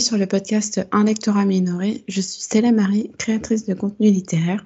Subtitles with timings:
[0.00, 2.02] sur le podcast Un lectorat minoré.
[2.08, 4.64] Je suis Stella Marie, créatrice de contenu littéraire.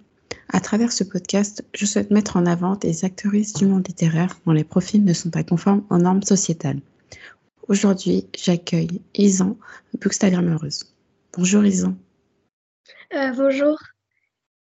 [0.53, 4.53] À travers ce podcast, je souhaite mettre en avant des actrices du monde littéraire dont
[4.53, 6.79] les profils ne sont pas conformes aux normes sociétales.
[7.67, 9.57] Aujourd'hui, j'accueille Isan,
[10.01, 10.95] bookstagrammeuse.
[11.37, 11.97] Bonjour Isan.
[13.13, 13.77] Euh, bonjour.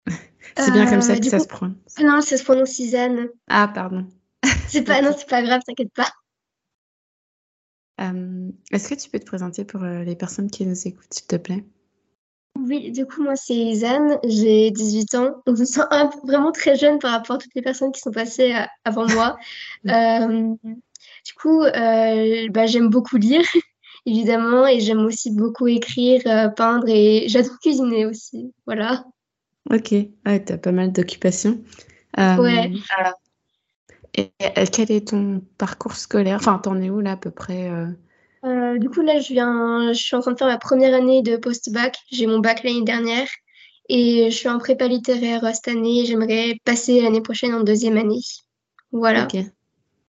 [0.57, 1.77] c'est bien comme ça euh, que ça se prononce.
[2.01, 3.29] Non, ça se prononce Isane.
[3.49, 4.07] Ah, pardon.
[4.69, 6.09] C'est pas, non, c'est pas grave, t'inquiète pas.
[8.01, 11.27] Euh, est-ce que tu peux te présenter pour euh, les personnes qui nous écoutent, s'il
[11.27, 11.65] te plaît?
[12.57, 15.43] Oui, du coup, moi, c'est Izane, j'ai 18 ans.
[15.47, 15.87] Donc, je me sens
[16.25, 19.37] vraiment très jeune par rapport à toutes les personnes qui sont passées euh, avant moi.
[19.85, 23.45] du coup, bah, j'aime beaucoup lire,
[24.07, 26.23] évidemment, et j'aime aussi beaucoup écrire,
[26.55, 28.53] peindre, et j'adore cuisiner aussi.
[28.67, 29.05] Voilà.
[29.71, 31.61] Ok, ouais, tu as pas mal d'occupations.
[32.17, 32.71] ouais.
[34.17, 34.31] Et
[34.73, 36.37] quel est ton parcours scolaire?
[36.37, 37.87] Enfin, t'en es où là à peu près euh?
[38.45, 41.23] Euh, Du coup, là, je, viens, je suis en train de faire ma première année
[41.23, 41.97] de post-bac.
[42.13, 43.29] J'ai mon bac l'année dernière.
[43.89, 46.05] Et je suis en prépa littéraire cette année.
[46.07, 48.21] J'aimerais passer l'année prochaine en deuxième année.
[48.93, 49.25] Voilà.
[49.25, 49.37] Ok.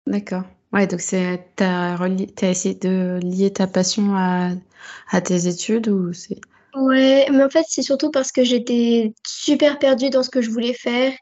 [0.06, 0.44] D'accord.
[0.74, 4.52] Ouais, donc c'est t'as, as essayé de lier ta passion à,
[5.10, 6.40] à tes études ou c'est
[6.76, 10.50] Ouais, mais en fait, c'est surtout parce que j'étais super perdue dans ce que je
[10.50, 11.14] voulais faire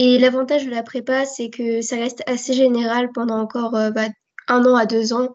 [0.00, 4.06] et l'avantage de la prépa, c'est que ça reste assez général pendant encore euh, bah,
[4.46, 5.30] un an à deux ans.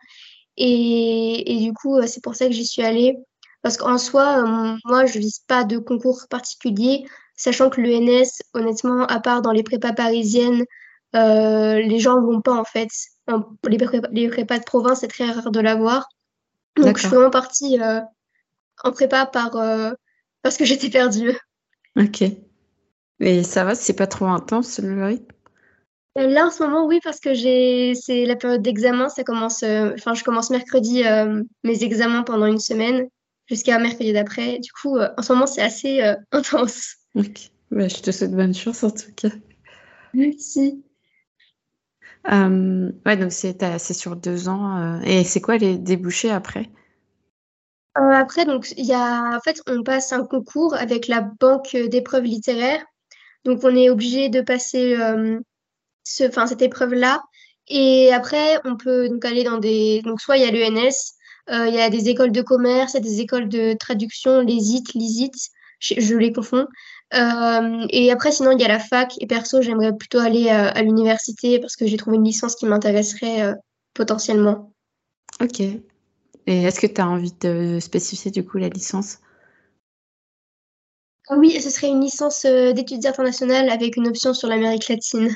[0.55, 3.17] Et, et du coup, euh, c'est pour ça que j'y suis allée.
[3.61, 7.03] Parce qu'en soi, euh, moi, je vise pas de concours particulier,
[7.35, 10.63] sachant que l'ENS, honnêtement, à part dans les prépas parisiennes,
[11.13, 12.87] euh, les gens ne vont pas en fait.
[13.67, 16.07] les, prépas, les prépas de province, c'est très rare de l'avoir.
[16.77, 17.99] Donc, je suis vraiment partie euh,
[18.81, 19.51] en prépa par,
[20.41, 21.37] parce que j'étais perdue.
[21.99, 22.23] Ok.
[23.23, 25.25] Et ça va, c'est pas trop intense le rythme?
[26.17, 29.07] Euh, Là, en ce moment, oui, parce que j'ai, c'est la période d'examen.
[29.07, 33.07] Ça commence, euh, enfin, je commence mercredi euh, mes examens pendant une semaine
[33.47, 34.59] jusqu'à mercredi d'après.
[34.59, 36.01] Du coup, en ce moment, c'est assez
[36.33, 36.95] intense.
[37.15, 37.49] Ok.
[37.71, 39.29] Bah, je te souhaite bonne chance en tout cas.
[40.13, 40.83] Merci.
[42.25, 45.01] ouais, donc c'est, c'est sur deux ans.
[45.01, 46.69] et c'est quoi les débouchés après?
[47.95, 52.23] Après, donc, il y a, en fait, on passe un concours avec la banque d'épreuves
[52.25, 52.83] littéraires
[53.45, 55.39] donc, on est obligé de passer euh,
[56.03, 57.21] ce, enfin, cette épreuve-là.
[57.67, 60.01] Et après, on peut donc aller dans des.
[60.03, 61.15] Donc, soit il y a l'ENS,
[61.49, 64.41] euh, il y a des écoles de commerce, il y a des écoles de traduction,
[64.41, 65.31] les IT, l'ISIT,
[65.79, 66.67] je, je, les confonds.
[67.13, 69.13] Euh, et après, sinon, il y a la fac.
[69.19, 73.53] Et perso, j'aimerais plutôt aller à, l'université parce que j'ai trouvé une licence qui m'intéresserait
[73.93, 74.73] potentiellement.
[75.41, 75.61] Ok.
[75.61, 79.19] Et est-ce que tu as envie de spécifier du coup la licence?
[81.31, 85.33] Oui, ce serait une licence euh, d'études internationales avec une option sur l'Amérique latine.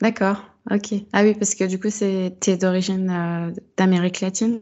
[0.00, 0.94] D'accord, ok.
[1.12, 4.60] Ah oui, parce que du coup, c'est es d'origine euh, d'Amérique latine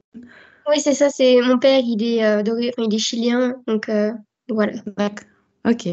[0.68, 1.10] Oui, c'est ça.
[1.10, 2.42] C'est mon père, il est, euh,
[2.78, 3.90] il est chilien, donc
[4.48, 4.72] voilà.
[4.96, 5.28] D'accord,
[5.66, 5.88] ok.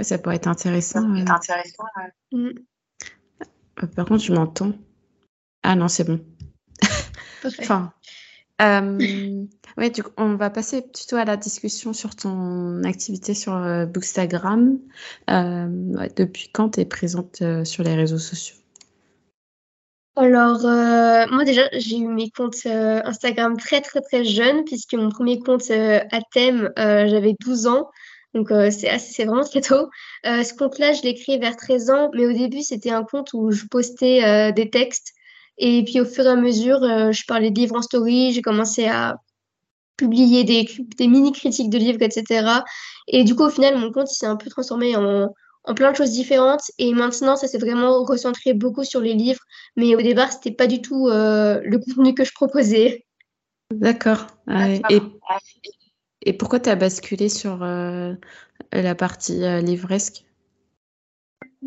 [0.00, 1.14] ça pourrait être intéressant.
[1.14, 1.84] être intéressant.
[2.32, 2.50] Mm.
[3.94, 4.72] par contre, je m'entends.
[5.62, 6.20] Ah non, c'est bon.
[7.60, 7.92] enfin,
[8.62, 9.46] euh,
[9.78, 14.78] oui, on va passer plutôt à la discussion sur ton activité sur euh, Bookstagram.
[15.28, 18.56] Euh, depuis quand tu es présente euh, sur les réseaux sociaux?
[20.18, 25.38] Alors, moi déjà, j'ai eu mes comptes Instagram très très très jeune, puisque mon premier
[25.38, 27.90] compte à thème, j'avais 12 ans.
[28.32, 29.90] Donc, c'est vraiment très tôt.
[30.24, 33.50] ce compte-là, je l'ai créé vers 13 ans, mais au début, c'était un compte où
[33.50, 35.12] je postais des textes
[35.58, 38.42] et puis au fur et à mesure, euh, je parlais de livres en story, j'ai
[38.42, 39.16] commencé à
[39.96, 40.68] publier des,
[40.98, 42.62] des mini-critiques de livres, etc.
[43.08, 45.32] Et du coup, au final, mon compte s'est un peu transformé en,
[45.64, 46.70] en plein de choses différentes.
[46.78, 49.40] Et maintenant, ça s'est vraiment recentré beaucoup sur les livres.
[49.76, 53.06] Mais au départ, c'était pas du tout euh, le contenu que je proposais.
[53.70, 54.26] D'accord.
[54.48, 55.00] et,
[56.22, 58.12] et, pourquoi tu as basculé sur euh,
[58.72, 60.25] la partie livresque?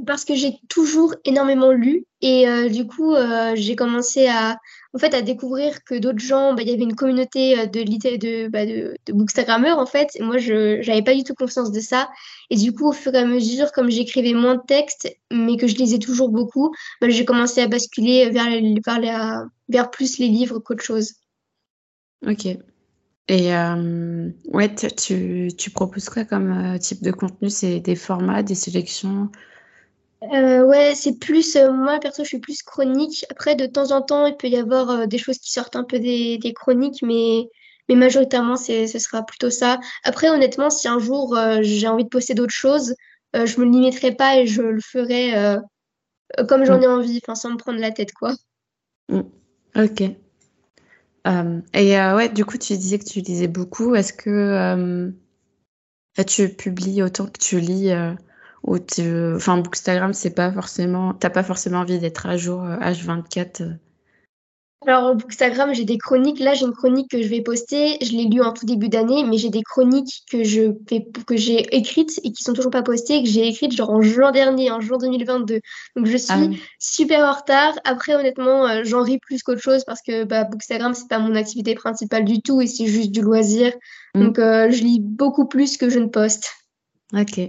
[0.05, 4.57] Parce que j'ai toujours énormément lu et euh, du coup euh, j'ai commencé à
[4.93, 7.83] en fait à découvrir que d'autres gens bah, il y avait une communauté euh, de
[7.83, 10.09] de bah, de, bookstagrammeurs en fait.
[10.15, 12.09] Et moi je j'avais pas du tout conscience de ça.
[12.49, 15.67] Et du coup au fur et à mesure comme j'écrivais moins de textes mais que
[15.67, 18.47] je lisais toujours beaucoup bah, j'ai commencé à basculer vers
[19.01, 21.13] vers, vers plus les livres qu'autre chose.
[22.27, 22.47] Ok.
[23.31, 23.51] Et
[24.47, 27.49] ouais tu, tu proposes quoi comme type de contenu?
[27.49, 29.29] C'est des formats des sélections?
[30.23, 33.25] Euh, ouais, c'est plus, euh, moi perso, je suis plus chronique.
[33.29, 35.85] Après, de temps en temps, il peut y avoir euh, des choses qui sortent un
[35.85, 37.47] peu des, des chroniques, mais,
[37.87, 39.79] mais majoritairement, c'est, ce sera plutôt ça.
[40.03, 42.95] Après, honnêtement, si un jour j'ai envie de poster d'autres choses,
[43.33, 45.57] je me limiterai pas et je le ferai
[46.47, 46.83] comme j'en mm.
[46.83, 48.33] ai envie, enfin, sans me prendre la tête, quoi.
[49.09, 49.21] Mm.
[49.75, 50.01] Ok.
[50.01, 53.95] et ouais, du coup, tu disais que tu lisais beaucoup.
[53.95, 55.11] Est-ce que
[56.27, 57.91] tu publies autant que tu lis
[58.63, 58.77] ou
[59.35, 61.13] Enfin, Bookstagram, c'est pas forcément...
[61.13, 63.77] T'as pas forcément envie d'être à jour H24
[64.87, 66.39] alors, Bookstagram, j'ai des chroniques.
[66.39, 67.97] Là, j'ai une chronique que je vais poster.
[68.01, 70.71] Je l'ai lue en tout début d'année, mais j'ai des chroniques que je
[71.25, 74.31] que j'ai écrites et qui sont toujours pas postées, que j'ai écrites genre en juin
[74.31, 75.59] dernier, en juin 2022.
[75.97, 76.39] Donc, je suis ah
[76.79, 77.73] super en retard.
[77.83, 81.35] Après, honnêtement, euh, j'en ris plus qu'autre chose parce que bah, Bookstagram, c'est pas mon
[81.35, 83.73] activité principale du tout et c'est juste du loisir.
[84.15, 84.23] Mm.
[84.23, 86.53] Donc, euh, je lis beaucoup plus que je ne poste.
[87.13, 87.41] Ok.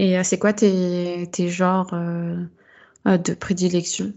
[0.00, 1.90] Et euh, c'est quoi tes, tes genres
[3.04, 4.14] de prédilection?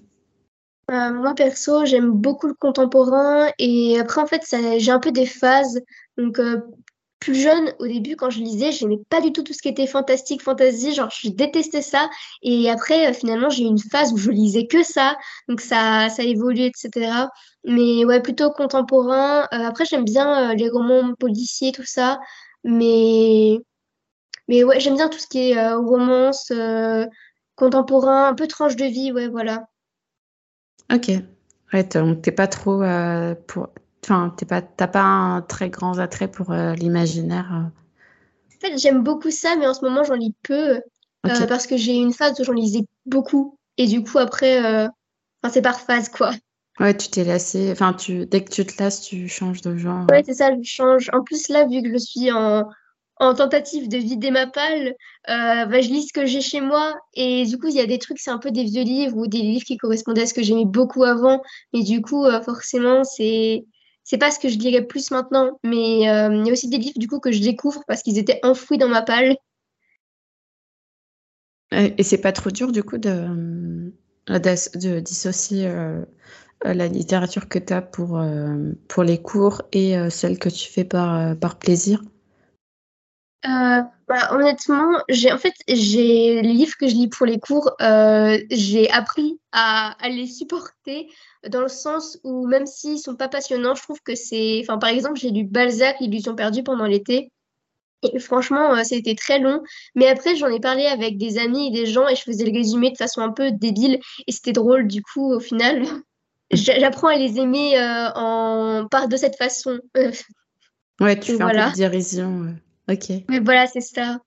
[0.89, 4.43] Euh, moi perso, j'aime beaucoup le contemporain et après en fait,
[4.77, 5.81] j'ai un peu des phases.
[6.17, 6.61] Donc euh,
[7.19, 9.85] plus jeune, au début, quand je lisais, j'aimais pas du tout tout ce qui était
[9.85, 12.09] fantastique, fantasy, genre je détestais ça.
[12.43, 15.17] Et après, euh, finalement, j'ai eu une phase où je lisais que ça,
[15.49, 17.27] donc ça, ça a évolué, etc.
[17.65, 19.47] Mais ouais, plutôt contemporain.
[19.51, 22.21] après, j'aime bien les romans policiers, tout ça,
[22.63, 23.59] mais
[24.47, 26.51] mais ouais, j'aime bien tout ce qui est romance,
[27.55, 29.67] contemporain, un peu tranche de vie, ouais, voilà.
[30.93, 31.11] Ok.
[31.73, 33.69] Ouais, t'es pas trop euh, pour.
[34.03, 37.49] Enfin, t'es pas, t'as pas un très grand attrait pour euh, l'imaginaire.
[37.53, 38.55] Euh?
[38.55, 40.81] En fait, j'aime beaucoup ça, mais en ce moment, j'en lis peu
[41.23, 44.89] parce que j'ai une phase où j'en lisais beaucoup et du coup après,
[45.49, 46.33] c'est par phase quoi.
[46.79, 47.71] Ouais, tu t'es lassé.
[47.71, 50.05] Enfin, tu, dès que tu te lasses, tu changes de genre.
[50.09, 51.09] Ouais, c'est ça, je change.
[51.13, 52.67] En plus, là, vu que je suis en,
[53.17, 54.95] en tentative de vider ma palle,
[55.29, 56.95] euh, bah, je lis ce que j'ai chez moi.
[57.13, 59.27] Et du coup, il y a des trucs, c'est un peu des vieux livres ou
[59.27, 61.41] des livres qui correspondaient à ce que j'aimais beaucoup avant.
[61.73, 63.65] Mais du coup, euh, forcément, c'est
[64.03, 65.59] c'est pas ce que je lirais plus maintenant.
[65.63, 68.17] Mais euh, il y a aussi des livres du coup que je découvre parce qu'ils
[68.17, 69.35] étaient enfouis dans ma palle.
[71.71, 73.91] Et c'est pas trop dur du coup de,
[74.27, 75.67] de, dissocier
[76.63, 78.23] la littérature que tu as pour,
[78.87, 82.03] pour les cours et celle que tu fais par, par plaisir?
[83.45, 87.71] Euh, bah, honnêtement, j'ai en fait j'ai les livres que je lis pour les cours,
[87.81, 91.09] euh, j'ai appris à, à, les supporter
[91.49, 94.89] dans le sens où même s'ils sont pas passionnants, je trouve que c'est, enfin par
[94.89, 97.31] exemple j'ai lu Balzac, Illusion perdue pendant l'été.
[98.03, 99.63] Et franchement, euh, c'était très long.
[99.95, 102.51] Mais après, j'en ai parlé avec des amis et des gens et je faisais le
[102.51, 103.99] résumé de façon un peu débile.
[104.27, 105.83] Et c'était drôle, du coup, au final.
[106.51, 108.87] J'apprends à les aimer euh, en...
[108.91, 109.79] par de cette façon.
[110.99, 112.55] ouais, tu fais un peu de dérision.
[112.89, 113.11] Ok.
[113.29, 114.19] Mais voilà, c'est ça.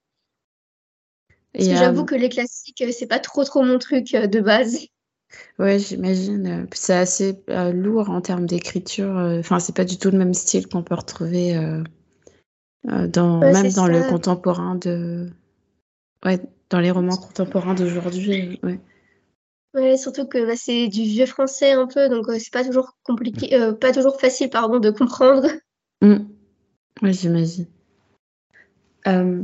[1.57, 4.27] Parce que j'avoue euh, que les classiques, euh, c'est pas trop trop mon truc euh,
[4.27, 4.79] de base.
[5.59, 6.69] Ouais, j'imagine.
[6.73, 9.17] C'est assez lourd en termes d'écriture.
[9.41, 11.53] Enfin, c'est pas du tout le même style qu'on peut retrouver
[12.85, 15.29] dans, même dans le contemporain de.
[16.25, 16.39] Ouais,
[16.71, 18.61] dans les romans contemporains d'aujourd'hui.
[18.63, 18.79] Ouais.
[19.75, 19.97] ouais.
[19.97, 23.93] surtout que bah, c'est du vieux français un peu, donc c'est pas toujours compliqué, pas
[23.93, 25.49] toujours facile, pardon, de comprendre.
[26.03, 26.19] Mmh.
[27.03, 27.67] Ouais, j'imagine.
[29.07, 29.43] Euh,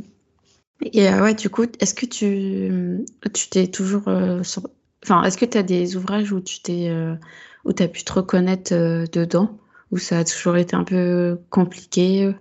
[0.83, 4.43] et euh, ouais, du coup, est-ce que tu tu t'es toujours euh,
[5.05, 6.93] enfin, est-ce que tu as des ouvrages où tu t'es
[7.65, 9.59] où tu as pu te reconnaître dedans?
[9.91, 12.33] Où ça a toujours été un peu compliqué?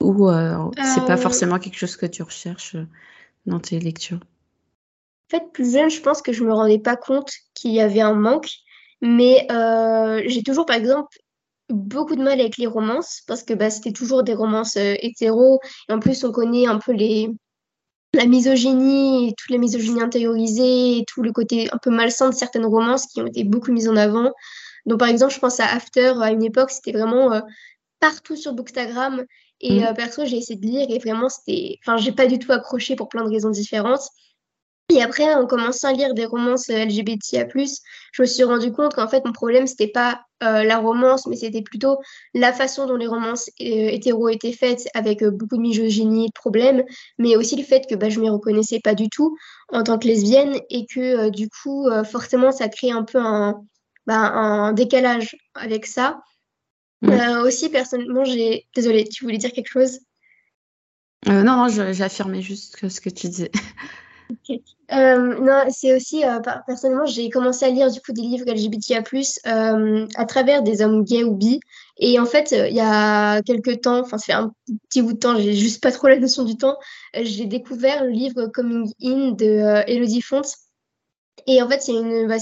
[0.00, 0.28] Ou
[0.82, 2.76] c'est pas forcément quelque chose que tu recherches
[3.46, 4.20] dans tes lectures?
[5.32, 8.00] En fait, plus jeune, je pense que je me rendais pas compte qu'il y avait
[8.00, 8.50] un manque,
[9.02, 9.46] mais
[10.26, 11.18] j'ai toujours, par exemple,
[11.70, 15.60] beaucoup de mal avec les romances parce que bah, c'était toujours des romances euh, hétéros
[15.88, 17.30] et en plus on connaît un peu les
[18.12, 22.34] la misogynie et toutes les misogynies intériorisées et tout le côté un peu malsain de
[22.34, 24.32] certaines romances qui ont été beaucoup mises en avant.
[24.86, 27.40] Donc par exemple, je pense à After à une époque, c'était vraiment euh,
[28.00, 29.24] partout sur Bookstagram
[29.60, 29.84] et mmh.
[29.84, 32.96] euh, perso, j'ai essayé de lire et vraiment c'était enfin, j'ai pas du tout accroché
[32.96, 34.02] pour plein de raisons différentes.
[34.90, 37.46] Et après, en commençant à lire des romances euh, LGBTIA+,
[38.12, 41.36] je me suis rendu compte qu'en fait, mon problème, c'était pas euh, la romance, mais
[41.36, 41.98] c'était plutôt
[42.34, 46.84] la façon dont les romances euh, hétéro étaient faites, avec beaucoup de misogynie, de problèmes,
[47.18, 49.34] mais aussi le fait que bah, je m'y reconnaissais pas du tout
[49.70, 53.62] en tant que lesbienne, et que du coup, forcément, ça crée un peu un,
[54.06, 56.20] bah, un décalage avec ça.
[57.42, 58.66] aussi, personnellement, j'ai...
[58.76, 60.00] Désolée, tu voulais dire quelque chose?
[61.26, 63.50] Non, non, j'affirmais juste ce que tu disais.
[64.92, 69.02] Euh, non, c'est aussi, euh, personnellement, j'ai commencé à lire du coup des livres LGBTIA+,
[69.46, 71.60] euh, à travers des hommes gays ou bi.
[71.98, 74.52] Et en fait, il y a quelques temps, enfin, ça fait un
[74.88, 76.76] petit bout de temps, j'ai juste pas trop la notion du temps,
[77.14, 80.42] j'ai découvert le livre Coming In de Elodie Font.
[81.46, 82.38] Et en fait, c'est une, bah,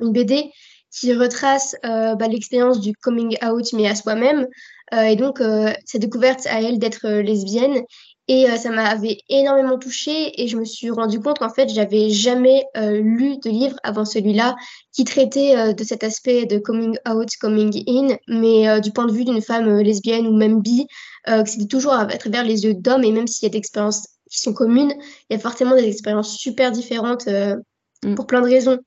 [0.00, 0.50] BD
[0.90, 4.46] qui retrace bah, l'expérience du coming out, mais à soi-même.
[4.92, 5.42] et donc,
[5.84, 7.82] sa découverte à elle d'être lesbienne
[8.28, 12.64] Et ça m'avait énormément touchée et je me suis rendu compte qu'en fait, j'avais jamais
[12.74, 14.56] lu de livre avant celui-là
[14.92, 19.24] qui traitait de cet aspect de coming out, coming in, mais du point de vue
[19.24, 20.88] d'une femme lesbienne ou même bi,
[21.24, 24.08] que c'était toujours à, travers les yeux d'hommes et même s'il y a des expériences
[24.28, 24.92] qui sont communes,
[25.30, 28.16] il y a forcément des expériences super différentes mm.
[28.16, 28.78] pour plein de raisons.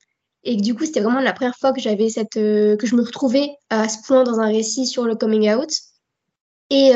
[0.43, 3.51] Et du coup, c'était vraiment la première fois que j'avais cette, que je me retrouvais
[3.69, 5.69] à ce point dans un récit sur le coming out.
[6.69, 6.91] Et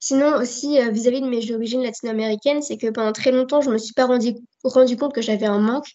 [0.00, 3.74] Sinon, aussi, euh, vis-à-vis de mes origines latino-américaines, c'est que pendant très longtemps, je ne
[3.74, 5.88] me suis pas rendu, rendu compte que j'avais un manque.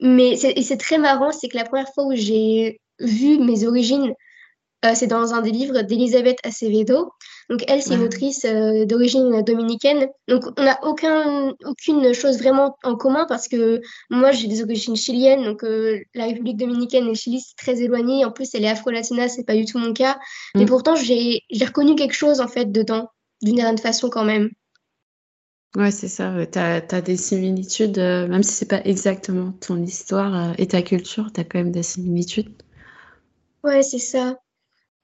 [0.00, 4.14] Mais c'est très marrant, c'est que la première fois où j'ai vu mes origines,
[4.84, 7.12] euh, c'est dans un des livres d'Elisabeth Acevedo.
[7.50, 10.08] Donc, elle, c'est une autrice euh, d'origine dominicaine.
[10.26, 13.80] Donc, on n'a aucun, aucune chose vraiment en commun parce que
[14.10, 15.44] moi, j'ai des origines chiliennes.
[15.44, 15.62] Donc,
[16.14, 18.24] la République dominicaine et le Chili, c'est très éloigné.
[18.24, 20.18] En plus, elle est afro-latina, c'est pas du tout mon cas.
[20.56, 20.68] Mais mm.
[20.68, 23.08] pourtant, j'ai reconnu quelque chose, en fait, dedans
[23.42, 24.50] d'une certaine façon quand même.
[25.74, 26.34] Ouais, c'est ça.
[26.46, 30.82] Tu as, des similitudes, euh, même si c'est pas exactement ton histoire euh, et ta
[30.82, 32.52] culture, tu as quand même des similitudes.
[33.64, 34.36] Ouais, c'est ça.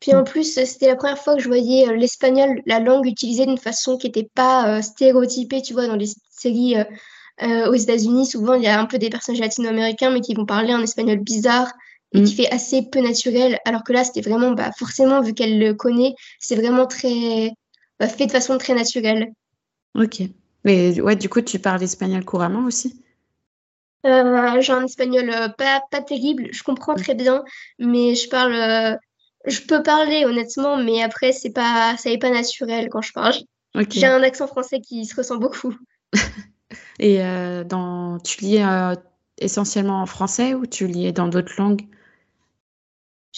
[0.01, 3.47] Puis en plus, c'était la première fois que je voyais euh, l'espagnol, la langue utilisée
[3.47, 6.77] d'une façon qui n'était pas stéréotypée, tu vois, dans les séries
[7.41, 10.73] aux États-Unis, souvent il y a un peu des personnages latino-américains, mais qui vont parler
[10.73, 11.73] un espagnol bizarre
[12.13, 12.37] et qui mm.
[12.37, 16.15] fait assez peu naturel, alors que là, c'était vraiment, bah, forcément, vu qu'elle le connaît,
[16.41, 17.53] c'est vraiment très
[18.07, 19.33] fait de façon très naturelle.
[19.95, 20.23] Ok.
[20.65, 23.03] Mais ouais, du coup, tu parles espagnol couramment aussi?
[24.07, 27.43] Euh, J'ai un espagnol euh, pas, pas terrible, je comprends très bien,
[27.79, 28.55] mais je parle.
[28.55, 28.97] Euh,
[29.47, 33.35] je peux parler honnêtement, mais après, c'est pas, ça n'est pas naturel quand je parle.
[33.91, 35.75] J'ai un accent français qui se ressent beaucoup.
[36.99, 37.19] Et
[37.65, 38.59] dans, tu lis
[39.39, 41.87] essentiellement en français ou tu lis dans d'autres langues?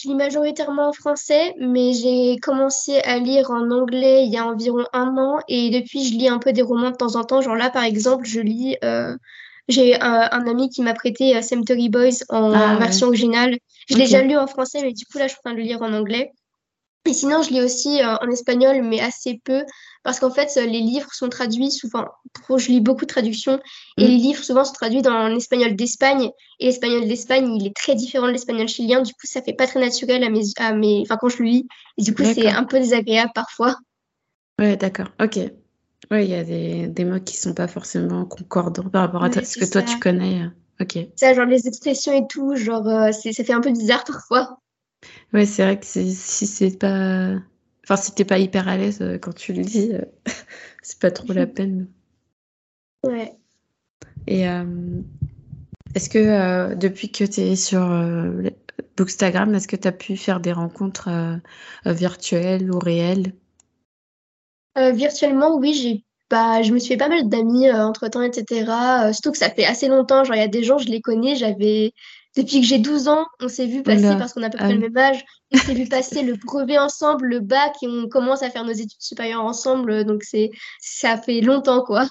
[0.00, 4.46] Je lis majoritairement en français, mais j'ai commencé à lire en anglais il y a
[4.46, 7.40] environ un an et depuis je lis un peu des romans de temps en temps.
[7.40, 8.76] Genre là, par exemple, je lis.
[8.84, 9.16] Euh,
[9.68, 13.56] j'ai un, ami qui m'a prêté euh, Cemetery Boys en ah, version originale.
[13.88, 15.58] Je l'ai déjà lu en français, mais du coup là, je suis en train de
[15.58, 16.32] le lire en anglais.
[17.06, 19.64] Et sinon, je lis aussi euh, en espagnol, mais assez peu,
[20.02, 22.04] parce qu'en fait, les livres sont traduits souvent.
[22.54, 23.58] Je lis beaucoup de traductions,
[23.96, 24.08] et mm.
[24.08, 26.30] les livres souvent sont traduits dans l'espagnol d'Espagne.
[26.58, 29.00] Et l'espagnol d'Espagne, il est très différent de l'espagnol chilien.
[29.02, 31.48] Du coup, ça fait pas très naturel à mes, à mes, enfin quand je le
[31.48, 31.68] lis.
[31.96, 33.76] Et du coup, c'est un peu désagréable parfois.
[34.58, 35.08] Ouais, d'accord.
[35.22, 35.38] Ok.
[36.10, 39.30] Ouais, il y a des, des, mots qui sont pas forcément concordants par rapport à
[39.30, 40.42] ce que toi tu connais.
[40.42, 41.08] Euh, ok.
[41.14, 44.58] Ça, genre les expressions et tout, genre, euh, ça fait un peu bizarre parfois.
[45.32, 47.34] Ouais, c'est vrai que si c'est pas.
[47.84, 50.04] Enfin, si t'es pas hyper à l'aise euh, quand tu le dis, euh,
[50.82, 51.88] c'est pas trop la peine.
[53.04, 53.32] Ouais.
[54.26, 54.64] Et euh,
[55.94, 57.80] est-ce que depuis que tu es sur
[58.96, 61.08] Bookstagram, est-ce que tu as pu faire des rencontres
[61.86, 63.32] virtuelles ou réelles?
[64.76, 69.12] Virtuellement, oui, j'ai bah, je me suis fait pas mal d'amis entre temps, etc.
[69.12, 70.22] surtout que ça fait assez longtemps.
[70.22, 71.92] Genre, il y a des gens, je les connais, j'avais
[72.36, 74.72] depuis que j'ai 12 ans, on s'est vu passer, parce qu'on a à peu près
[74.72, 78.42] le même âge, on s'est vu passer le brevet ensemble, le bac, et on commence
[78.42, 80.04] à faire nos études supérieures ensemble.
[80.04, 82.08] Donc, c'est, ça fait longtemps, quoi.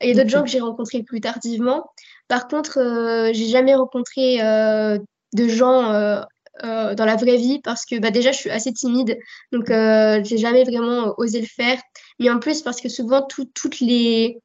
[0.00, 1.84] Il y a d'autres gens que j'ai rencontrés plus tardivement.
[2.28, 4.98] Par contre, euh, j'ai jamais rencontré euh,
[5.34, 6.20] de gens euh,
[6.64, 9.18] euh, dans la vraie vie parce que bah, déjà, je suis assez timide.
[9.52, 11.80] Donc, euh, j'ai jamais vraiment osé le faire.
[12.18, 14.40] Mais en plus, parce que souvent, toutes les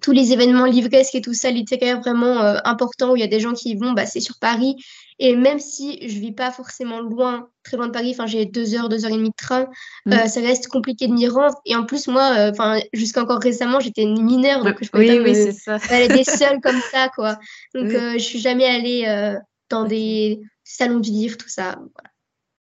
[0.00, 3.28] tous les événements livresques et tout ça, littéraire vraiment euh, important où il y a
[3.28, 4.76] des gens qui y vont, bah, c'est sur Paris.
[5.18, 8.74] Et même si je vis pas forcément loin, très loin de Paris, enfin j'ai deux
[8.74, 9.68] heures, deux heures et demie de train,
[10.06, 10.12] mm.
[10.12, 11.54] euh, ça reste compliqué de m'y rendre.
[11.66, 15.20] Et en plus, moi, euh, enfin jusqu'à encore récemment, j'étais une mineure, donc je pouvais
[15.20, 15.78] oui, oui, ça.
[15.90, 17.38] aller seule comme ça, quoi.
[17.74, 19.36] Donc je suis jamais allée
[19.70, 21.78] dans des salons du livre, tout ça.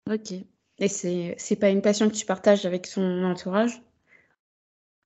[0.07, 0.19] Voilà.
[0.19, 0.33] Ok.
[0.79, 3.83] Et c'est c'est pas une passion que tu partages avec son entourage?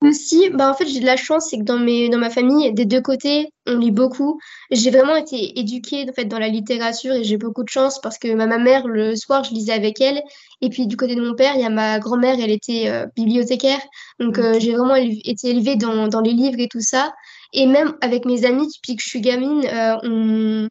[0.02, 2.72] Aussi, bah en fait, j'ai de la chance, c'est que dans, mes, dans ma famille,
[2.72, 4.40] des deux côtés, on lit beaucoup.
[4.70, 8.18] J'ai vraiment été éduquée en fait, dans la littérature et j'ai beaucoup de chance parce
[8.18, 10.22] que ma, ma, mère, le soir, je lisais avec elle.
[10.62, 13.06] Et puis du côté de mon père, il y a ma grand-mère, elle était euh,
[13.14, 13.80] bibliothécaire.
[14.18, 17.12] Donc euh, j'ai vraiment été élevée dans, dans les livres et tout ça.
[17.52, 20.68] Et même avec mes amis, depuis que je suis gamine, euh, on,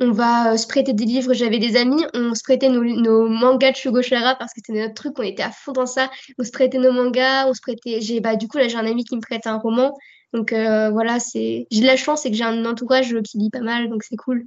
[0.00, 1.34] on va euh, se prêter des livres.
[1.34, 5.18] J'avais des amis, on se prêtait nos, mangas de Shugoshara parce que c'était notre truc,
[5.18, 6.10] on était à fond dans ça.
[6.38, 8.00] On se prêtait nos mangas, on se prêtait.
[8.00, 9.94] J'ai, bah, du coup, là, j'ai un ami qui me prête un roman.
[10.32, 13.50] Donc euh, voilà, c'est j'ai de la chance, c'est que j'ai un entourage qui lit
[13.50, 14.46] pas mal, donc c'est cool.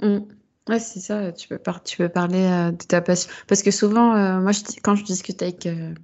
[0.00, 0.18] Mmh.
[0.68, 3.30] Ouais, c'est ça, tu peux, tu peux parler euh, de ta passion.
[3.46, 5.94] Parce que souvent, euh, moi, quand je discute avec euh,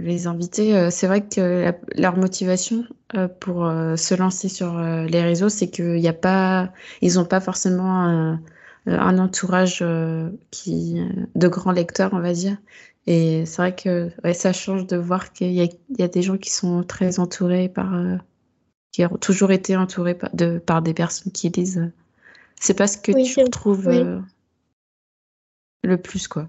[0.00, 2.84] les invités, c'est vrai que leur motivation
[3.38, 8.40] pour se lancer sur les réseaux, c'est qu'il n'y a pas, ils n'ont pas forcément
[8.86, 9.84] un, entourage
[10.50, 11.00] qui,
[11.36, 12.56] de grands lecteurs, on va dire,
[13.06, 16.50] Et c'est vrai que ça change de voir qu'il y, y, a des gens qui
[16.50, 17.92] sont très entourés par.
[18.92, 21.92] Qui ont toujours été entourés par, de, par des personnes qui lisent.
[22.60, 24.20] C'est pas ce que tu trouves euh,
[25.82, 26.48] le plus, quoi.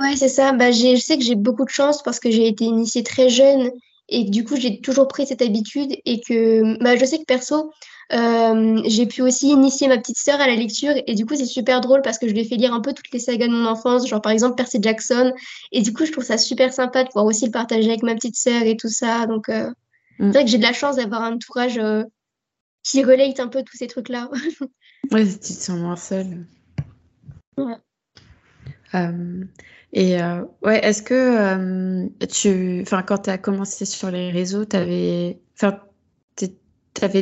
[0.00, 0.52] Ouais, c'est ça.
[0.52, 3.70] Bah, je sais que j'ai beaucoup de chance parce que j'ai été initiée très jeune
[4.08, 7.72] et du coup, j'ai toujours pris cette habitude et que bah, je sais que perso,
[8.12, 11.46] euh, j'ai pu aussi initier ma petite sœur à la lecture et du coup, c'est
[11.46, 13.52] super drôle parce que je lui ai fait lire un peu toutes les sagas de
[13.52, 15.32] mon enfance, genre par exemple Percy Jackson.
[15.72, 18.14] Et du coup, je trouve ça super sympa de pouvoir aussi le partager avec ma
[18.14, 19.26] petite sœur et tout ça.
[19.26, 19.70] Donc, euh,
[20.18, 20.30] c'est mm.
[20.32, 22.02] vrai que j'ai de la chance d'avoir un entourage euh,
[22.82, 24.30] qui relate un peu tous ces trucs-là.
[25.12, 26.46] ouais, tu te sens moins seule.
[27.56, 27.76] Ouais.
[29.92, 34.64] Et euh, ouais, est-ce que euh, tu, enfin, quand tu as commencé sur les réseaux,
[34.64, 35.40] tu avais,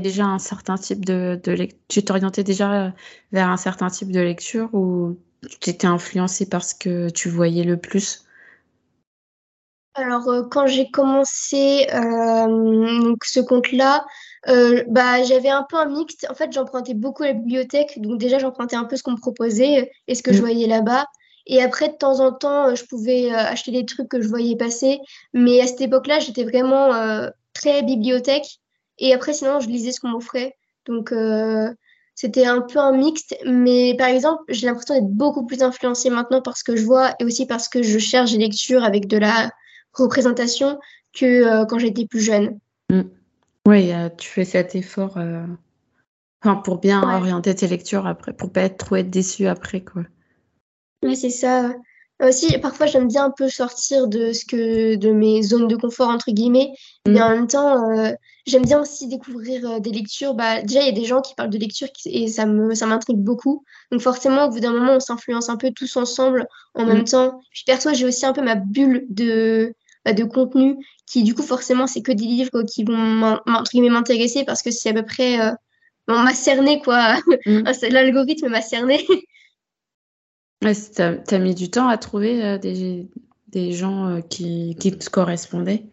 [0.00, 2.92] déjà un certain type de, de tu t'orientais déjà
[3.32, 5.16] vers un certain type de lecture ou
[5.60, 8.25] tu étais influencé par ce que tu voyais le plus?
[9.96, 14.04] Alors, euh, quand j'ai commencé donc ce compte-là,
[14.46, 16.26] bah, j'avais un peu un mixte.
[16.30, 19.20] En fait, j'empruntais beaucoup à la bibliothèque, donc déjà j'empruntais un peu ce qu'on me
[19.20, 20.40] proposait et ce que je mmh.
[20.40, 21.06] voyais là-bas.
[21.46, 24.28] Et après, de temps en temps, euh, je pouvais euh, acheter des trucs que je
[24.28, 24.98] voyais passer.
[25.32, 28.58] Mais à cette époque-là, j'étais vraiment euh, très bibliothèque.
[28.98, 30.56] Et après, sinon, je lisais ce qu'on m'offrait.
[30.86, 31.12] Donc,
[32.14, 33.36] c'était un peu un mixte.
[33.44, 37.14] Mais par exemple, j'ai l'impression d'être beaucoup plus influencée maintenant par ce que je vois
[37.20, 39.50] et aussi parce que je cherche des lectures avec de la
[39.96, 40.78] représentation
[41.12, 42.58] que quand j'étais plus jeune.
[42.90, 43.02] Mm.
[43.66, 45.18] Oui, tu fais cet effort
[46.42, 50.02] enfin, pour bien orienter tes lectures après, pour pas être trop être déçu après, quoi.
[51.02, 51.72] Oui, c'est ça.
[52.22, 56.08] Aussi, parfois, j'aime bien un peu sortir de ce que de mes zones de confort
[56.08, 56.72] entre guillemets,
[57.06, 57.32] mais en mm.
[57.34, 58.10] même temps, euh,
[58.46, 60.32] j'aime bien aussi découvrir euh, des lectures.
[60.32, 62.86] Bah, déjà, il y a des gens qui parlent de lecture et ça me ça
[62.86, 63.64] m'intrigue beaucoup.
[63.92, 67.04] Donc forcément, au bout d'un moment, on s'influence un peu tous ensemble en même mm.
[67.04, 67.40] temps.
[67.50, 69.74] Puis perso, j'ai aussi un peu ma bulle de
[70.12, 73.40] de contenu qui, du coup, forcément, c'est que des livres qui vont
[73.90, 75.52] m'intéresser parce que c'est à peu près euh,
[76.08, 77.16] m'a cerné quoi.
[77.46, 77.62] Mm.
[77.90, 79.06] L'algorithme m'a cerné.
[80.64, 83.06] Ouais, tu as, mis du temps à trouver euh, des,
[83.48, 85.84] des, gens euh, qui, qui, te correspondaient?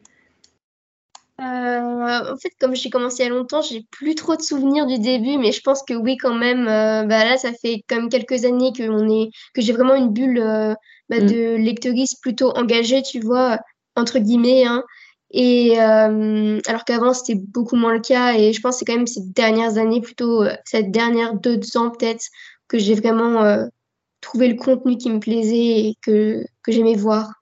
[1.38, 5.00] En fait, comme j'ai commencé il y a longtemps, j'ai plus trop de souvenirs du
[5.00, 6.66] début, mais je pense que oui, quand même.
[6.66, 10.40] bah là, ça fait comme quelques années que, est, que j'ai vraiment une bulle
[11.10, 11.26] bah, mm.
[11.26, 13.60] de lectrice plutôt engagée, tu vois,
[13.96, 14.66] entre guillemets.
[14.66, 14.84] Hein.
[15.32, 18.36] Et alors qu'avant, c'était beaucoup moins le cas.
[18.38, 21.90] Et je pense que c'est quand même ces dernières années, plutôt cette dernière deux ans
[21.90, 22.24] peut-être,
[22.68, 23.68] que j'ai vraiment
[24.22, 27.34] trouver le contenu qui me plaisait et que, que j'aimais voir.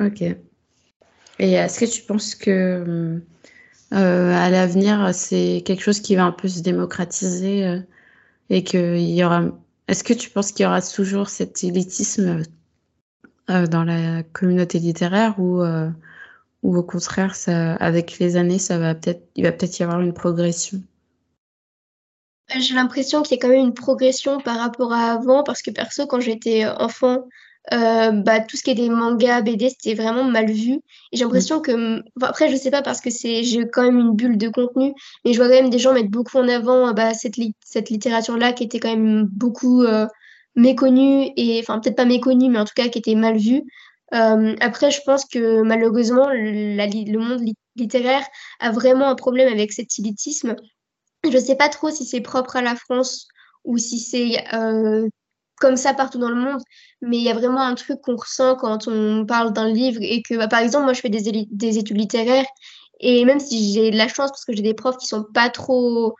[0.00, 0.22] Ok.
[0.22, 3.20] Et est-ce que tu penses que
[3.94, 7.80] euh, à l'avenir, c'est quelque chose qui va un peu se démocratiser euh,
[8.50, 9.44] et qu'il y aura.
[9.86, 12.42] Est-ce que tu penses qu'il y aura toujours cet élitisme
[13.50, 15.62] euh, dans la communauté littéraire ou,
[16.62, 20.00] ou au contraire, ça, avec les années, ça va peut-être, il va peut-être y avoir
[20.00, 20.82] une progression
[22.58, 25.70] j'ai l'impression qu'il y a quand même une progression par rapport à avant, parce que
[25.70, 27.24] perso, quand j'étais enfant,
[27.72, 30.74] euh, bah, tout ce qui est des mangas, BD, c'était vraiment mal vu.
[31.12, 34.14] Et j'ai l'impression que, après, je sais pas parce que c'est, j'ai quand même une
[34.14, 34.92] bulle de contenu,
[35.24, 38.52] mais je vois quand même des gens mettre beaucoup en avant bah, cette, cette littérature-là
[38.52, 40.06] qui était quand même beaucoup euh,
[40.56, 43.62] méconnue, et enfin, peut-être pas méconnue, mais en tout cas qui était mal vue.
[44.14, 47.42] Euh, après, je pense que malheureusement, le monde
[47.76, 48.24] littéraire
[48.60, 50.56] a vraiment un problème avec cet élitisme
[51.30, 53.28] je sais pas trop si c'est propre à la France
[53.64, 55.08] ou si c'est euh,
[55.58, 56.60] comme ça partout dans le monde,
[57.00, 60.22] mais il y a vraiment un truc qu'on ressent quand on parle d'un livre et
[60.22, 62.46] que, bah, par exemple, moi, je fais des, des études littéraires
[63.00, 65.50] et même si j'ai de la chance parce que j'ai des profs qui sont pas
[65.50, 66.14] trop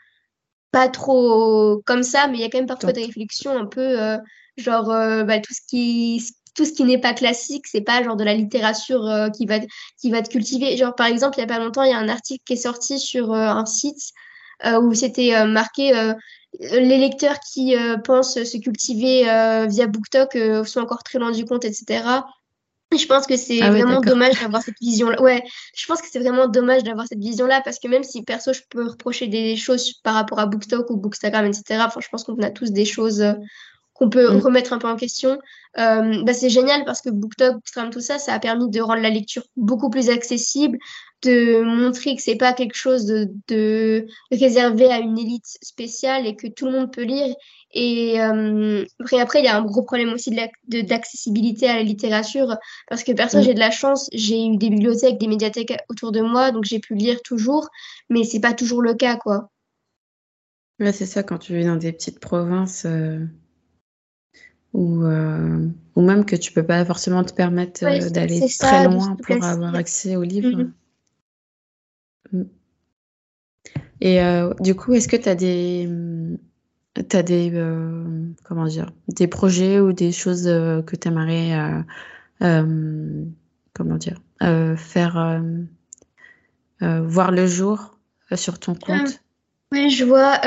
[0.74, 4.00] pas trop comme ça, mais il y a quand même parfois des réflexions un peu
[4.00, 4.18] euh,
[4.56, 6.22] genre euh, bah, tout ce qui
[6.54, 9.58] tout ce qui n'est pas classique, c'est pas genre de la littérature qui va
[10.00, 10.76] qui va te cultiver.
[10.76, 12.56] Genre par exemple, il y a pas longtemps, il y a un article qui est
[12.56, 14.12] sorti sur un site
[14.64, 16.14] euh, où c'était euh, marqué euh,
[16.60, 19.24] les lecteurs qui pensent se cultiver
[19.68, 22.04] via BookTok sont encore très loin du compte, etc.
[22.92, 25.20] Je pense que c'est ah vraiment dommage d'avoir cette vision-là.
[25.20, 25.42] Ouais,
[25.76, 28.60] je pense que c'est vraiment dommage d'avoir cette vision-là parce que même si perso, je
[28.70, 31.82] peux reprocher des choses par rapport à BookTok ou Bookstagram, etc.
[31.86, 33.24] Enfin, je pense qu'on a tous des choses
[34.04, 34.40] qu'on peut mm.
[34.40, 35.38] remettre un peu en question.
[35.76, 39.10] bah, c'est génial parce que BookTok, Bookstagram, tout ça, ça a permis de rendre la
[39.10, 40.78] lecture beaucoup plus accessible,
[41.22, 46.46] de montrer que c'est pas quelque chose de, réservé à une élite spéciale et que
[46.46, 47.34] tout le monde peut lire.
[47.72, 48.84] Et euh,
[49.18, 50.36] après, il y a un gros problème aussi
[50.68, 52.56] d'accessibilité à la littérature
[52.88, 53.44] parce que personne, mm.
[53.44, 56.78] j'ai de la chance, j'ai eu des bibliothèques, des médiathèques autour de moi, donc j'ai
[56.78, 57.68] pu lire toujours,
[58.10, 59.50] mais c'est pas toujours le cas, quoi.
[60.80, 63.24] Ouais, c'est ça, quand tu vis dans des petites provinces, euh,
[64.74, 65.04] ou,
[65.96, 70.16] ou même que tu peux pas forcément te permettre d'aller très loin pour avoir accès
[70.16, 70.64] aux livres.
[72.32, 72.38] Mm.
[72.38, 72.44] Mm.
[74.00, 74.18] Et
[74.60, 75.88] du coup, est-ce que tu as des,
[76.96, 77.52] as des,
[78.42, 81.84] comment dire, des projets ou des choses que tu aimerais,
[82.40, 84.20] comment dire,
[84.76, 85.42] faire
[86.80, 87.96] voir le jour
[88.34, 89.22] sur ton compte?
[89.72, 90.40] Oui, je vois.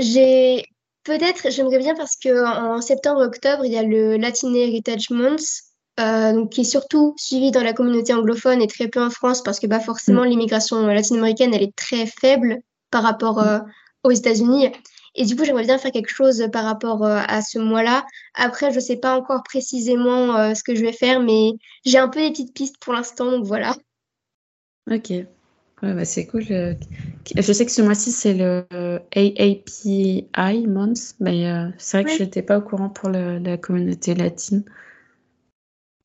[0.00, 0.64] j'ai
[1.04, 5.64] peut-être, j'aimerais bien parce que en septembre-octobre, il y a le Latin Heritage Month,
[6.00, 9.60] euh, qui est surtout suivi dans la communauté anglophone et très peu en France parce
[9.60, 10.26] que bah, forcément mm.
[10.26, 12.58] l'immigration latino-américaine elle est très faible
[12.90, 13.46] par rapport mm.
[13.46, 13.60] euh,
[14.02, 14.72] aux États-Unis.
[15.14, 18.04] Et du coup, j'aimerais bien faire quelque chose par rapport euh, à ce mois-là.
[18.34, 21.52] Après, je ne sais pas encore précisément ce que je vais faire, mais
[21.84, 23.76] j'ai un peu des petites pistes pour l'instant, donc voilà.
[24.90, 25.12] Ok.
[25.92, 26.42] Bah, c'est cool.
[26.42, 28.64] Je sais que ce mois-ci, c'est le
[29.14, 30.28] AAPI
[30.66, 31.44] Month, mais
[31.78, 34.64] c'est vrai que je n'étais pas au courant pour la communauté latine.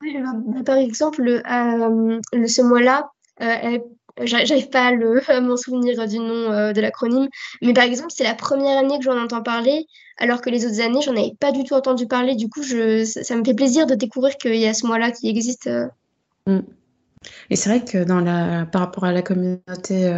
[0.01, 3.11] Bah, par exemple, euh, ce mois-là,
[3.41, 3.79] euh,
[4.21, 4.87] j'arrive pas
[5.27, 7.27] à, m'en souvenir du nom euh, de l'acronyme,
[7.61, 9.85] mais par exemple, c'est la première année que j'en entends parler,
[10.17, 12.35] alors que les autres années, j'en avais pas du tout entendu parler.
[12.35, 15.27] Du coup, je, ça, me fait plaisir de découvrir qu'il y a ce mois-là qui
[15.27, 15.69] existe.
[16.47, 16.59] Mm.
[17.49, 20.13] Et c'est vrai que dans la, par rapport à la communauté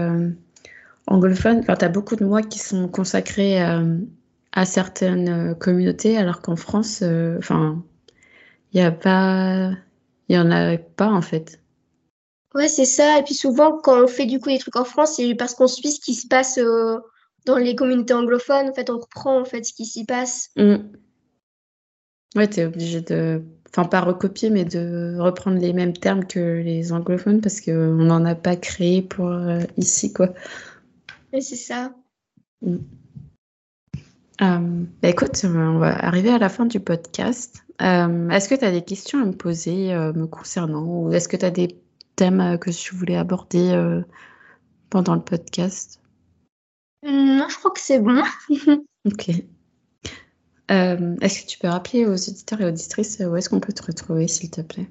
[1.07, 7.03] anglophone, tu as beaucoup de mois qui sont consacrés à certaines communautés, alors qu'en France,
[7.37, 7.83] enfin
[8.73, 9.71] il y a pas,
[10.29, 11.61] il y en a pas en fait.
[12.53, 13.19] Ouais, c'est ça.
[13.19, 15.67] Et puis souvent, quand on fait du coup des trucs en France, c'est parce qu'on
[15.67, 16.97] suit ce qui se passe euh,
[17.45, 18.69] dans les communautés anglophones.
[18.69, 20.49] En fait, on reprend en fait ce qui s'y passe.
[20.57, 20.77] Mmh.
[22.35, 26.91] Ouais, t'es obligé de, enfin pas recopier, mais de reprendre les mêmes termes que les
[26.91, 30.29] anglophones parce qu'on n'en a pas créé pour euh, ici, quoi.
[31.33, 31.93] Ouais, c'est ça.
[32.61, 32.77] Mmh.
[34.41, 37.63] Euh, bah écoute, on va arriver à la fin du podcast.
[37.81, 41.27] Euh, est-ce que tu as des questions à me poser euh, me concernant ou est-ce
[41.27, 41.79] que tu as des
[42.15, 44.01] thèmes que tu voulais aborder
[44.89, 46.01] pendant le podcast?
[47.03, 48.21] Non, je crois que c'est bon.
[49.05, 49.31] ok.
[50.71, 54.27] Est-ce que tu peux rappeler aux auditeurs et auditrices où est-ce qu'on peut te retrouver,
[54.27, 54.87] s'il te plaît?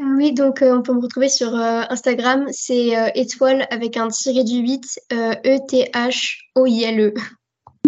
[0.00, 5.00] Oui, donc on peut me retrouver sur Instagram, c'est étoile avec un tiré du 8,
[5.44, 7.14] E-T-H-O-I-L-E.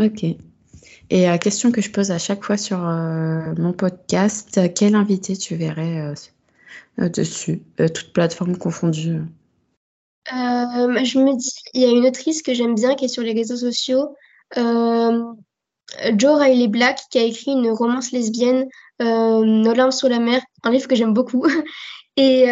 [0.00, 0.24] Ok.
[1.10, 5.36] Et la question que je pose à chaque fois sur euh, mon podcast, quel invité
[5.36, 6.14] tu verrais euh,
[7.00, 9.22] euh, dessus, toute plateforme confondue?
[10.26, 13.32] Je me dis, il y a une autrice que j'aime bien qui est sur les
[13.32, 14.14] réseaux sociaux,
[16.16, 18.66] Joe Riley Black, qui a écrit une romance lesbienne,
[19.00, 21.46] Nos larmes sur la mer, un livre que j'aime beaucoup.
[22.16, 22.44] et,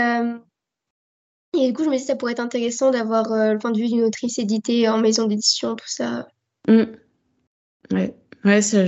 [1.56, 3.78] et du coup, je me dis que ça pourrait être intéressant d'avoir le point de
[3.78, 6.26] vue d'une autrice éditée en maison d'édition, tout ça.
[6.66, 6.82] Mmh.
[7.92, 8.14] Ouais.
[8.44, 8.86] Ouais, je,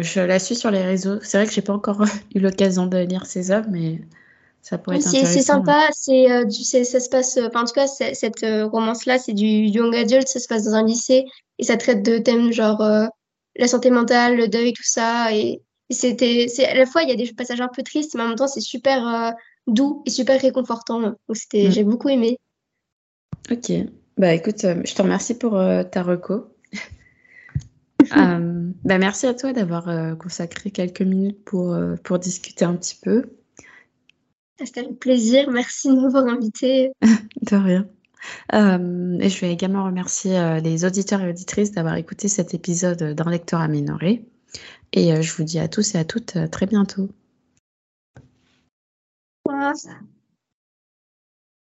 [0.00, 1.18] je, la suis sur les réseaux.
[1.22, 4.00] C'est vrai que j'ai pas encore eu l'occasion de lire ses œuvres, mais
[4.62, 5.32] ça pourrait être intéressant.
[5.32, 7.38] C'est sympa, c'est euh, ça se passe.
[7.54, 10.84] En tout cas, cette euh, romance-là, c'est du young adult, ça se passe dans un
[10.84, 11.24] lycée
[11.58, 13.06] et ça traite de thèmes genre euh,
[13.56, 15.34] la santé mentale, le deuil, tout ça.
[15.34, 18.22] Et, c'était, c'est à la fois il y a des passages un peu tristes, mais
[18.22, 19.34] en même temps c'est super
[19.66, 21.00] doux et super réconfortant.
[21.00, 21.70] Donc c'était, mm.
[21.70, 22.38] j'ai beaucoup aimé.
[23.50, 23.72] Ok,
[24.16, 25.60] bah écoute, je te remercie pour
[25.90, 26.54] ta reco.
[28.16, 32.74] Euh, bah, merci à toi d'avoir euh, consacré quelques minutes pour, euh, pour discuter un
[32.74, 33.30] petit peu.
[34.58, 35.50] C'était un plaisir.
[35.50, 36.92] Merci de m'avoir invité.
[37.02, 37.88] de rien.
[38.52, 43.60] Et je vais également remercier les auditeurs et auditrices d'avoir écouté cet épisode d'un lecteur
[43.60, 44.24] aménoré.
[44.92, 47.08] Et je vous dis à tous et à toutes très bientôt.